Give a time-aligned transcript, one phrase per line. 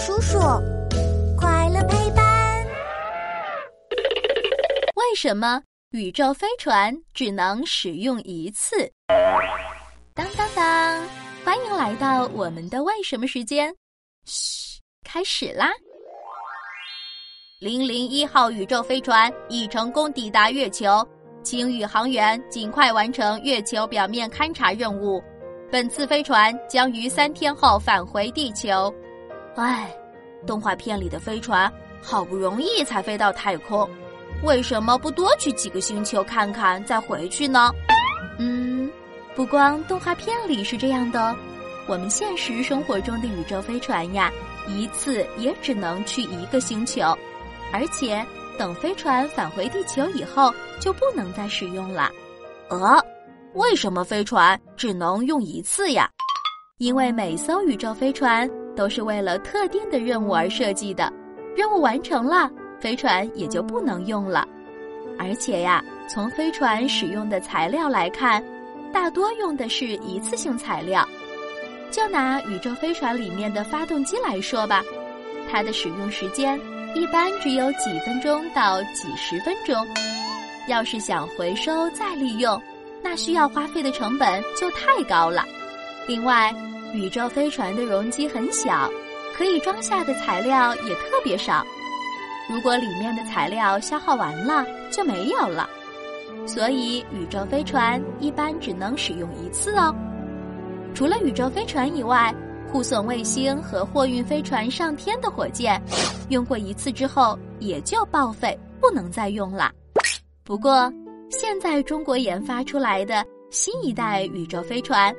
[0.00, 0.38] 叔叔，
[1.36, 2.66] 快乐陪伴。
[4.94, 8.90] 为什么宇宙飞船只能使用一次？
[10.14, 11.06] 当当当！
[11.44, 13.70] 欢迎来到我们的为什么时间。
[14.24, 15.70] 嘘，开始啦！
[17.60, 21.06] 零零一号宇宙飞船已成功抵达月球，
[21.42, 25.22] 请宇航员尽快完成月球表面勘察任务。
[25.70, 28.90] 本次飞船将于三天后返回地球。
[29.56, 29.94] 唉，
[30.46, 33.88] 动画片里的飞船好不容易才飞到太空，
[34.42, 37.70] 为什么不多去几个星球看看再回去呢？
[38.38, 38.90] 嗯，
[39.34, 41.36] 不光动画片里是这样的，
[41.86, 44.32] 我们现实生活中的宇宙飞船呀，
[44.66, 47.02] 一次也只能去一个星球，
[47.72, 48.24] 而且
[48.56, 52.10] 等飞船返回地球以后就不能再使用了。
[52.68, 52.98] 呃，
[53.54, 56.08] 为什么飞船只能用一次呀？
[56.78, 58.48] 因为每艘宇宙飞船。
[58.80, 61.12] 都是为了特定的任务而设计的，
[61.54, 64.48] 任务完成了，飞船也就不能用了。
[65.18, 68.42] 而且呀，从飞船使用的材料来看，
[68.90, 71.06] 大多用的是一次性材料。
[71.90, 74.82] 就拿宇宙飞船里面的发动机来说吧，
[75.50, 76.58] 它的使用时间
[76.94, 79.76] 一般只有几分钟到几十分钟。
[80.68, 82.58] 要是想回收再利用，
[83.02, 85.44] 那需要花费的成本就太高了。
[86.08, 86.50] 另外，
[86.92, 88.90] 宇宙飞船的容积很小，
[89.36, 91.64] 可以装下的材料也特别少。
[92.48, 95.68] 如果里面的材料消耗完了，就没有了。
[96.46, 99.94] 所以宇宙飞船一般只能使用一次哦。
[100.94, 102.34] 除了宇宙飞船以外，
[102.72, 105.80] 护送卫星和货运飞船上天的火箭，
[106.28, 109.70] 用过一次之后也就报废，不能再用了。
[110.42, 110.92] 不过，
[111.30, 115.14] 现在中国研发出来的新一代宇宙飞船。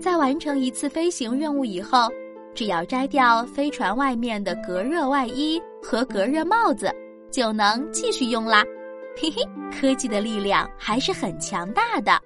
[0.00, 2.08] 在完成一次飞行任务以后，
[2.54, 6.90] 只要摘掉飞船外面的隔热外衣和隔热帽子，
[7.30, 8.64] 就能继续用啦。
[9.16, 12.20] 嘿嘿，科技的力量还是很强大的。